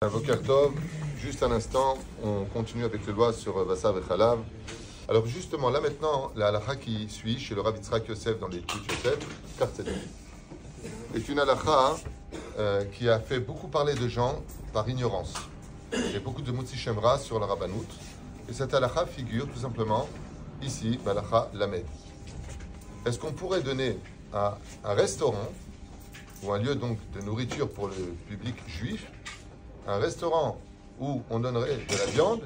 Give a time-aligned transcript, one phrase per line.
[0.00, 0.36] Avocat
[1.20, 4.38] juste un instant, on continue avec les lois sur Vassav et Khalav.
[5.08, 8.80] Alors justement, là maintenant, la halakha qui suit chez le Rav Yosef dans les Kut
[8.88, 9.18] Yosef,
[11.16, 11.96] est une halakha
[12.60, 14.40] euh, qui a fait beaucoup parler de gens
[14.72, 15.34] par ignorance.
[15.92, 17.88] Il y a beaucoup de Mutsi Shemra sur la Rabbanout.
[18.48, 20.08] Et cette halakha figure tout simplement
[20.62, 21.84] ici, halakha Lamed.
[23.04, 23.98] Est-ce qu'on pourrait donner
[24.32, 25.50] à un restaurant
[26.44, 29.10] ou un lieu donc de nourriture pour le public juif
[29.88, 30.60] un restaurant
[31.00, 32.42] où on donnerait de la viande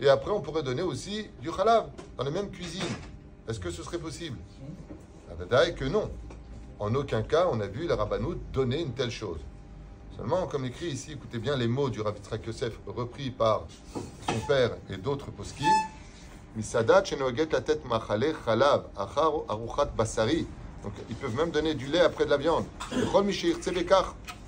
[0.00, 1.86] et après on pourrait donner aussi du halal
[2.18, 2.82] dans les mêmes cuisines.
[3.48, 4.36] Est-ce que ce serait possible?
[5.50, 6.10] La est que non.
[6.78, 9.40] En aucun cas on a vu la rabbanout donner une telle chose.
[10.16, 13.64] Seulement, comme écrit ici, écoutez bien les mots du Rabbi Yosef repris par
[14.28, 15.66] son père et d'autres poskim.
[16.54, 16.84] La
[17.62, 17.82] tête.
[20.82, 22.64] Donc ils peuvent même donner du lait après de la viande.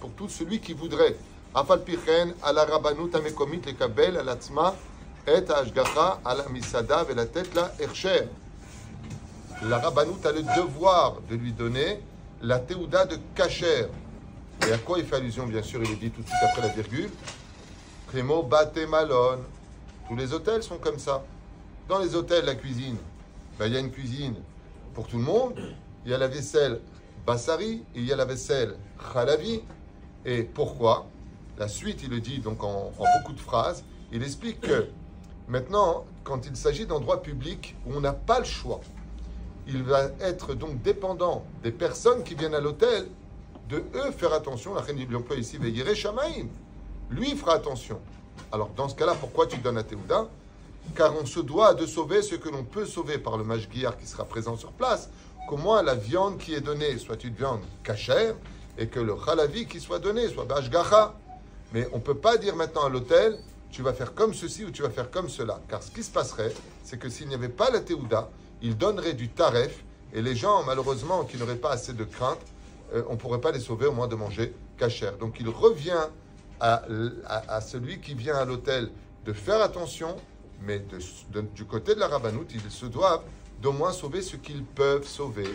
[0.00, 1.14] Pour tout celui qui voudrait
[9.62, 12.00] la rabbanout a le devoir de lui donner
[12.40, 13.86] la théouda de kacher.
[14.66, 16.62] Et à quoi il fait allusion, bien sûr, il est dit tout de suite après
[16.62, 17.10] la virgule.
[18.06, 19.42] Primo bate malone.
[20.08, 21.22] Tous les hôtels sont comme ça.
[21.88, 22.96] Dans les hôtels, la cuisine,
[23.58, 24.36] ben, il y a une cuisine
[24.94, 25.54] pour tout le monde.
[26.04, 26.80] Il y a la vaisselle
[27.26, 28.76] bassari, il y a la vaisselle
[29.12, 29.62] khalavi.
[30.24, 31.06] Et pourquoi?
[31.60, 33.84] La suite, il le dit donc en, beaucoup de phrases.
[34.12, 34.88] Il explique que
[35.46, 38.80] maintenant, quand il s'agit d'endroits publics où on n'a pas le choix,
[39.66, 43.06] il va être donc dépendant des personnes qui viennent à l'hôtel,
[43.68, 44.74] de eux faire attention.
[44.74, 46.48] La reine du l'emploi ici, Veillere Shamaim.
[47.10, 48.00] Lui fera attention.
[48.52, 50.28] Alors dans ce cas-là, pourquoi tu donnes à Théouda
[50.96, 54.06] Car on se doit de sauver ce que l'on peut sauver par le mage qui
[54.06, 55.10] sera présent sur place.
[55.46, 58.34] Qu'au moins la viande qui est donnée soit une viande cachère
[58.78, 61.14] et que le khalavi qui soit donné soit bashgacha.
[61.72, 63.38] Mais on ne peut pas dire maintenant à l'hôtel,
[63.70, 65.60] tu vas faire comme ceci ou tu vas faire comme cela.
[65.68, 68.30] Car ce qui se passerait, c'est que s'il n'y avait pas la Théouda,
[68.62, 72.40] il donnerait du taref et les gens, malheureusement, qui n'auraient pas assez de crainte,
[72.94, 75.16] euh, on ne pourrait pas les sauver au moins de manger cachère.
[75.18, 76.08] Donc il revient
[76.60, 78.90] à, celui qui vient à l'hôtel
[79.24, 80.16] de faire attention,
[80.62, 80.84] mais
[81.54, 83.22] du côté de la rabbanoute, ils se doivent
[83.62, 85.48] d'au moins sauver ce qu'ils peuvent sauver.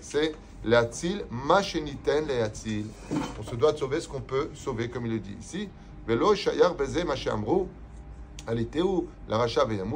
[0.00, 0.34] C'est
[0.64, 2.86] L'atil, macheniten leatil.
[3.38, 5.68] On se doit de sauver ce qu'on peut sauver, comme il le dit ici.
[6.06, 6.98] Velo shayar beze.
[8.46, 9.86] Aliteu, la racha ve'en.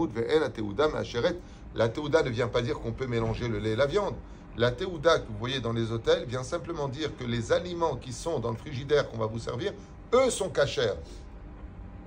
[1.74, 4.14] La teuda ne vient pas dire qu'on peut mélanger le lait et la viande.
[4.56, 8.12] La teuda que vous voyez dans les hôtels vient simplement dire que les aliments qui
[8.12, 9.72] sont dans le frigidaire qu'on va vous servir,
[10.14, 10.94] eux sont cachers.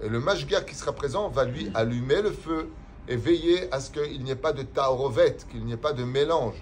[0.01, 2.69] Et le mashgar qui sera présent va lui allumer le feu
[3.07, 6.03] et veiller à ce qu'il n'y ait pas de taorovette, qu'il n'y ait pas de
[6.03, 6.55] mélange.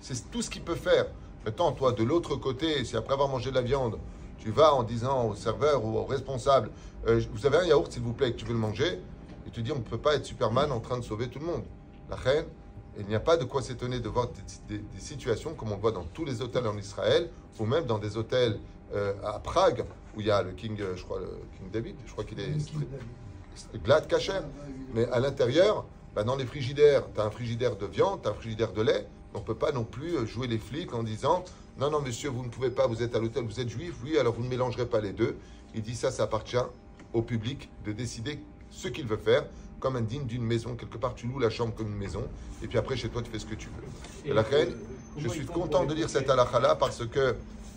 [0.00, 1.06] C'est tout ce qu'il peut faire.
[1.44, 3.98] Maintenant, toi, de l'autre côté, si après avoir mangé de la viande,
[4.38, 6.70] tu vas en disant au serveur ou au responsable,
[7.08, 9.00] euh, vous avez un yaourt, s'il vous plaît, que tu veux le manger,
[9.46, 11.46] et tu dis, on ne peut pas être Superman en train de sauver tout le
[11.46, 11.64] monde.
[12.08, 12.46] La reine,
[12.98, 14.28] il n'y a pas de quoi s'étonner de voir
[14.68, 17.28] des, situations comme on le voit dans tous les hôtels en Israël,
[17.58, 18.58] ou même dans des hôtels
[18.94, 19.84] euh, à Prague,
[20.16, 22.38] où il y a le King, euh, je crois, le King David, je crois qu'il
[22.38, 22.52] est
[23.82, 24.32] glad caché.
[24.94, 28.32] Mais à l'intérieur, bah, dans les frigidaires, tu as un frigidaire de viande, tu as
[28.32, 31.02] un frigidaire de lait, on ne peut pas non plus euh, jouer les flics en
[31.02, 31.44] disant
[31.78, 34.18] non, non, monsieur, vous ne pouvez pas, vous êtes à l'hôtel, vous êtes juif, oui,
[34.18, 35.36] alors vous ne mélangerez pas les deux.
[35.74, 36.56] Il dit ça, ça appartient
[37.14, 38.38] au public de décider
[38.70, 39.46] ce qu'il veut faire,
[39.80, 40.76] comme un digne d'une maison.
[40.76, 42.24] Quelque part, tu loues la chambre comme une maison,
[42.62, 44.30] et puis après, chez toi, tu fais ce que tu veux.
[44.30, 44.74] Et la reine,
[45.16, 47.36] je suis content de lire cette halakha parce que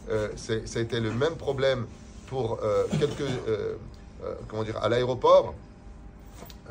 [0.09, 1.85] euh, ça a été le même problème
[2.27, 3.23] pour euh, quelques,
[4.49, 5.55] comment dire, à l'aéroport.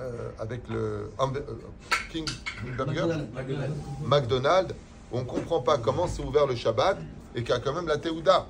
[0.01, 1.27] Euh, avec le euh,
[2.11, 2.27] King
[2.77, 3.15] Burger
[4.05, 4.75] McDonald's,
[5.13, 6.99] on ne comprend pas comment c'est ouvert le Shabbat
[7.37, 8.45] et qu'il y a quand même la Théouda.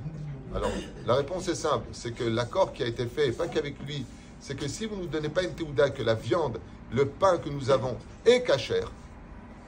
[0.55, 0.71] Alors,
[1.07, 4.07] la réponse est simple, c'est que l'accord qui a été fait, et pas qu'avec lui,
[4.41, 6.61] c'est que si vous ne nous donnez pas une Théouda, que la viande,
[6.91, 8.91] le pain que nous avons est cachère,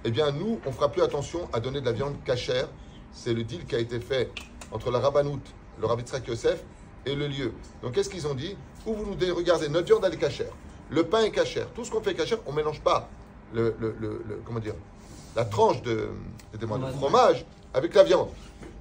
[0.04, 2.68] eh bien nous, on fera plus attention à donner de la viande cachère.
[3.12, 4.32] C'est le deal qui a été fait
[4.72, 5.42] entre la Rabbanout,
[5.78, 6.62] le Rabbi Yosef
[7.04, 7.52] et le lieu.
[7.82, 8.56] Donc qu'est-ce qu'ils ont dit?
[8.86, 10.52] Ou vous nous regardez, notre viande elle est cachère
[10.90, 11.68] le pain est cachère.
[11.74, 13.08] Tout ce qu'on fait cachère, on ne mélange pas
[13.52, 13.74] le,
[14.44, 14.74] comment dire,
[15.34, 16.08] la tranche de,
[16.58, 17.44] de fromage
[17.74, 18.28] avec la viande.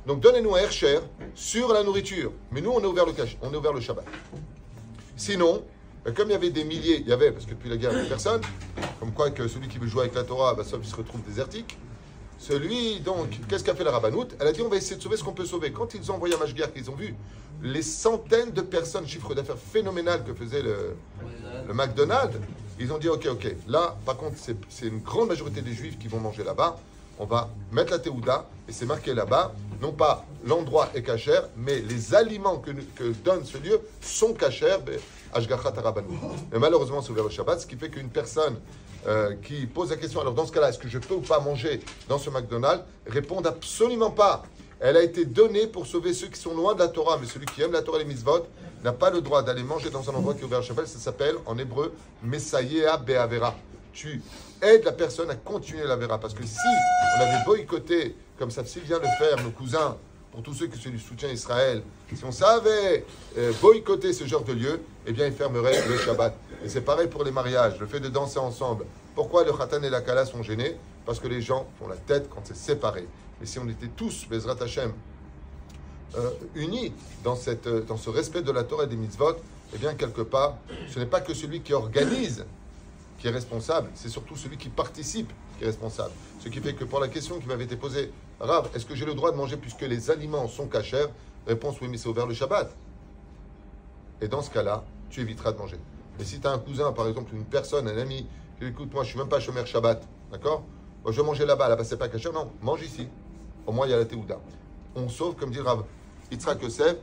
[0.05, 1.01] Donc donnez-nous un air cher
[1.33, 2.31] sur la nourriture.
[2.51, 4.05] Mais nous, on est ouvert le, on ouvert le Shabbat.
[5.17, 5.63] Sinon,
[6.03, 7.91] ben, comme il y avait des milliers, il y avait, parce que depuis la guerre,
[7.93, 8.41] il n'y a personne,
[8.99, 11.77] comme quoi que celui qui veut jouer avec la Torah, ça, il se retrouve désertique.
[12.37, 15.17] Celui, donc, qu'est-ce qu'a fait la Rabbanout Elle a dit on va essayer de sauver
[15.17, 15.71] ce qu'on peut sauver.
[15.71, 17.15] Quand ils ont envoyé un guerre, qu'ils ont vu
[17.61, 20.95] les centaines de personnes, chiffre d'affaires phénoménal que faisait le,
[21.67, 22.37] le McDonald's,
[22.79, 24.35] ils ont dit ok, ok, là, par contre,
[24.69, 26.77] c'est une grande majorité des juifs qui vont manger là-bas.
[27.19, 31.79] on va mettre la Théouda, et c'est marqué là-bas, non pas l'endroit est cachère, mais
[31.79, 34.33] les aliments que, que donne ce lieu sont
[36.51, 38.57] mais malheureusement, c'est ouvert le Shabbat, ce qui fait qu'une personne
[39.07, 41.39] euh, qui pose la question, alors dans ce cas-là, est-ce que je peux ou pas
[41.39, 44.43] manger dans ce McDonald's Répond absolument pas.
[44.79, 47.45] Elle a été donnée pour sauver ceux qui sont loin de la Torah, mais celui
[47.45, 48.45] qui aime la Torah et les mitzvot
[48.83, 50.87] n'a pas le droit d'aller manger dans un endroit qui est ouvert le Shabbat.
[50.87, 51.93] Ça s'appelle en hébreu
[52.23, 53.55] Messayea Be'avera.
[53.93, 54.21] Tu
[54.61, 56.19] aides la personne à continuer la Vera.
[56.19, 56.57] Parce que si
[57.17, 59.97] on avait boycotté, comme ça si vient le faire, nos cousins,
[60.35, 61.81] pour tous ceux qui sont du soutien Israël,
[62.13, 63.05] si on savait
[63.37, 66.35] euh, boycotter ce genre de lieu, eh bien, ils fermeraient le Shabbat.
[66.63, 68.85] Et c'est pareil pour les mariages, le fait de danser ensemble.
[69.15, 70.75] Pourquoi le Khatan et la Kala sont gênés?
[71.05, 73.07] Parce que les gens font la tête quand c'est séparé.
[73.39, 74.91] Mais si on était tous, Bezrat Hashem,
[76.17, 76.91] euh, unis
[77.23, 79.37] dans, euh, dans ce respect de la Torah et des mitzvot,
[79.73, 80.57] eh bien, quelque part,
[80.89, 82.43] ce n'est pas que celui qui organise
[83.19, 86.11] qui est responsable, c'est surtout celui qui participe qui est responsable.
[86.41, 89.05] Ce qui fait que pour la question qui m'avait été posée, Rav, est-ce que j'ai
[89.05, 91.07] le droit de manger puisque les aliments sont cachers
[91.47, 92.75] Réponse oui, mais c'est ouvert le Shabbat.
[94.21, 95.77] Et dans ce cas-là, tu éviteras de manger.
[96.17, 98.27] Mais si tu as un cousin, par exemple, une personne, un ami,
[98.59, 100.63] qui écoute, moi je suis même pas chômeur Shabbat, d'accord
[101.11, 103.07] je vais manger là-bas, là-bas c'est pas caché, non, mange ici.
[103.67, 104.39] Au moins il y a la Théouda.
[104.95, 105.83] On sauve, comme dit Rav
[106.31, 106.95] Yitzhak Yosef,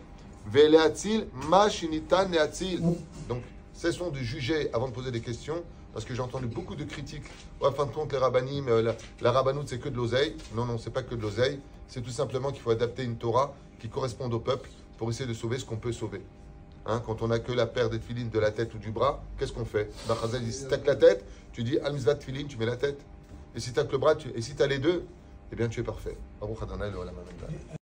[0.47, 2.81] Veleatzil, Machinitan Neatzil.
[3.29, 3.43] Donc,
[3.73, 5.63] cessons de juger avant de poser des questions
[5.93, 7.25] parce que j'ai entendu beaucoup de critiques.
[7.61, 10.37] Ouais, fin de compte, les rabbinim, euh, la, la rabbanoute, c'est que de l'oseille.
[10.55, 11.61] Non, non, c'est pas que de l'oseille.
[11.89, 15.35] C'est tout simplement qu'il faut adapter une Torah qui corresponde au peuple pour essayer de
[15.35, 16.23] sauver ce qu'on peut sauver.
[16.87, 19.23] Hein, quand on n'a que la paire de filines de la tête ou du bras,
[19.39, 19.91] qu'est-ce qu'on fait?
[20.09, 23.01] Bachazal dit si tu la tête, tu dis Al-Mizvat filin, tu mets la tête.
[23.55, 24.31] Et si tu as que le bras, tu...
[24.35, 25.05] et si tu as les deux,
[25.53, 26.17] eh bien tu es parfait.